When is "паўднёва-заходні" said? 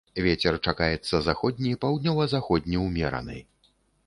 1.83-2.81